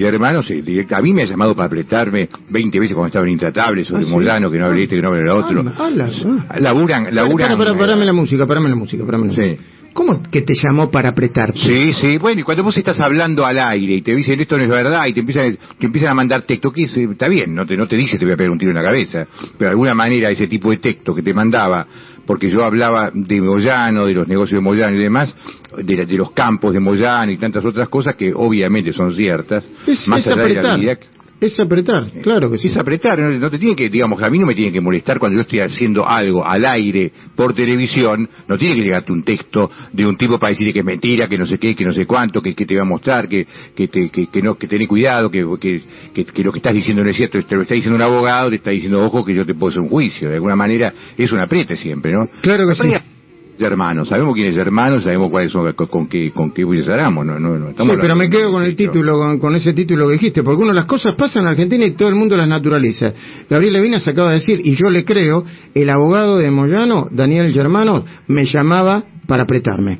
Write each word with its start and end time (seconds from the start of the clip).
Y 0.00 0.04
hermano, 0.04 0.44
sí, 0.44 0.62
a 0.92 1.02
mí 1.02 1.12
me 1.12 1.22
ha 1.22 1.24
llamado 1.24 1.56
para 1.56 1.66
apretarme 1.66 2.28
20 2.50 2.78
veces 2.78 2.94
cuando 2.94 3.08
estaban 3.08 3.28
intratables, 3.30 3.90
o 3.90 3.96
Ah, 3.96 4.00
sí. 4.00 4.08
Moyano, 4.08 4.48
que 4.48 4.56
no 4.56 4.66
hable 4.66 4.84
este, 4.84 4.94
que 4.94 5.02
no 5.02 5.08
hable 5.08 5.22
el 5.22 5.28
otro. 5.30 5.64
Ala, 5.76 6.08
ah. 6.48 6.56
Laburan, 6.60 7.12
laburan. 7.12 7.48
Para, 7.58 7.70
para, 7.72 7.76
parame 7.76 8.04
la 8.04 8.12
música, 8.12 8.46
parame 8.46 8.68
la 8.68 8.76
música, 8.76 9.04
parame 9.04 9.26
la 9.26 9.34
Sí. 9.34 9.40
música. 9.40 9.62
¿Cómo 9.94 10.22
que 10.30 10.42
te 10.42 10.54
llamó 10.54 10.88
para 10.92 11.08
apretarte? 11.08 11.58
Sí, 11.58 11.92
sí, 11.94 12.16
bueno, 12.18 12.40
y 12.40 12.44
cuando 12.44 12.62
vos 12.62 12.76
estás 12.76 13.00
hablando 13.00 13.44
al 13.44 13.58
aire 13.58 13.94
y 13.94 14.02
te 14.02 14.14
dicen 14.14 14.38
esto 14.40 14.56
no 14.56 14.62
es 14.62 14.68
verdad 14.70 15.04
y 15.08 15.14
te 15.14 15.18
empiezan, 15.18 15.58
te 15.80 15.86
empiezan 15.86 16.12
a 16.12 16.14
mandar 16.14 16.42
texto, 16.42 16.70
que 16.70 16.84
es, 16.84 16.96
eh, 16.96 17.08
está 17.10 17.26
bien, 17.26 17.52
no 17.52 17.66
te, 17.66 17.76
no 17.76 17.88
te 17.88 17.96
dice 17.96 18.18
te 18.18 18.24
voy 18.24 18.34
a 18.34 18.36
pegar 18.36 18.52
un 18.52 18.58
tiro 18.58 18.70
en 18.70 18.76
la 18.76 18.84
cabeza, 18.84 19.26
pero 19.58 19.70
de 19.70 19.70
alguna 19.70 19.94
manera 19.94 20.30
ese 20.30 20.46
tipo 20.46 20.70
de 20.70 20.76
texto 20.76 21.12
que 21.12 21.22
te 21.22 21.34
mandaba, 21.34 21.84
porque 22.28 22.50
yo 22.50 22.62
hablaba 22.62 23.10
de 23.14 23.40
Moyano, 23.40 24.04
de 24.04 24.12
los 24.12 24.28
negocios 24.28 24.58
de 24.58 24.60
Moyano 24.60 24.94
y 24.94 25.02
demás, 25.02 25.34
de, 25.78 26.04
de 26.04 26.14
los 26.14 26.32
campos 26.32 26.74
de 26.74 26.78
Moyano 26.78 27.32
y 27.32 27.38
tantas 27.38 27.64
otras 27.64 27.88
cosas 27.88 28.16
que 28.16 28.34
obviamente 28.34 28.92
son 28.92 29.14
ciertas, 29.14 29.64
Es, 29.86 30.06
más 30.06 30.20
es 30.20 30.26
allá 30.26 30.42
de 30.44 30.54
la 30.56 30.60
realidad. 30.60 30.98
Es 31.40 31.58
apretar, 31.60 32.10
claro 32.20 32.50
que 32.50 32.58
sí. 32.58 32.66
Es 32.68 32.76
apretar, 32.76 33.18
no, 33.18 33.30
no 33.30 33.50
te 33.50 33.58
tiene 33.58 33.76
que, 33.76 33.88
digamos, 33.88 34.20
a 34.20 34.28
mí 34.28 34.38
no 34.38 34.46
me 34.46 34.56
tiene 34.56 34.72
que 34.72 34.80
molestar 34.80 35.20
cuando 35.20 35.36
yo 35.36 35.42
estoy 35.42 35.60
haciendo 35.60 36.06
algo 36.06 36.44
al 36.44 36.64
aire 36.64 37.12
por 37.36 37.54
televisión, 37.54 38.28
no 38.48 38.58
tiene 38.58 38.74
que 38.74 38.82
llegarte 38.82 39.12
un 39.12 39.22
texto 39.22 39.70
de 39.92 40.04
un 40.04 40.16
tipo 40.16 40.36
para 40.38 40.50
decirle 40.50 40.72
que 40.72 40.80
es 40.80 40.84
mentira, 40.84 41.28
que 41.28 41.38
no 41.38 41.46
sé 41.46 41.58
qué, 41.58 41.76
que 41.76 41.84
no 41.84 41.92
sé 41.92 42.06
cuánto, 42.06 42.42
que, 42.42 42.54
que 42.54 42.66
te 42.66 42.74
va 42.74 42.82
a 42.82 42.86
mostrar, 42.86 43.28
que, 43.28 43.46
que, 43.76 43.86
te, 43.86 44.10
que, 44.10 44.26
que 44.26 44.42
no, 44.42 44.56
que 44.56 44.66
tenés 44.66 44.88
cuidado, 44.88 45.30
que, 45.30 45.46
que, 45.60 46.24
que, 46.24 46.42
lo 46.42 46.50
que 46.50 46.58
estás 46.58 46.74
diciendo 46.74 47.04
no 47.04 47.10
es 47.10 47.16
cierto, 47.16 47.40
te 47.40 47.54
lo 47.54 47.62
está 47.62 47.74
diciendo 47.74 47.94
un 47.94 48.02
abogado, 48.02 48.50
te 48.50 48.56
está 48.56 48.70
diciendo, 48.70 49.04
ojo, 49.04 49.24
que 49.24 49.34
yo 49.34 49.46
te 49.46 49.54
puedo 49.54 49.70
hacer 49.70 49.80
un 49.80 49.88
juicio, 49.88 50.28
de 50.28 50.34
alguna 50.34 50.56
manera 50.56 50.92
es 51.16 51.30
un 51.30 51.38
apriete 51.38 51.76
siempre, 51.76 52.12
¿no? 52.12 52.28
Claro 52.42 52.66
que 52.66 52.74
sí. 52.74 52.88
Hermanos, 53.60 54.08
sabemos 54.08 54.34
quién 54.34 54.48
es 54.48 54.56
hermano, 54.56 55.00
sabemos 55.00 55.30
cuáles 55.30 55.50
son, 55.52 55.72
con, 55.72 56.06
qué, 56.06 56.30
con 56.32 56.52
qué 56.52 56.62
no, 56.62 57.24
no, 57.24 57.38
no, 57.38 57.68
estamos 57.70 57.94
Sí, 57.94 57.98
pero 58.00 58.14
me 58.16 58.30
quedo 58.30 58.52
con 58.52 58.62
el 58.62 58.76
título, 58.76 59.18
con, 59.18 59.38
con 59.38 59.56
ese 59.56 59.72
título 59.72 60.06
que 60.06 60.12
dijiste, 60.12 60.42
porque 60.42 60.62
uno 60.62 60.72
las 60.72 60.86
cosas 60.86 61.14
pasan 61.14 61.42
en 61.42 61.48
Argentina 61.48 61.84
y 61.86 61.92
todo 61.92 62.08
el 62.08 62.14
mundo 62.14 62.36
las 62.36 62.48
naturaliza. 62.48 63.12
Gabriel 63.48 63.74
Levinas 63.74 64.06
acaba 64.06 64.30
de 64.30 64.36
decir, 64.36 64.60
y 64.62 64.76
yo 64.76 64.90
le 64.90 65.04
creo, 65.04 65.44
el 65.74 65.90
abogado 65.90 66.38
de 66.38 66.50
Moyano, 66.50 67.08
Daniel 67.10 67.52
Germano, 67.52 68.04
me 68.26 68.44
llamaba 68.44 69.04
para 69.26 69.42
apretarme. 69.42 69.98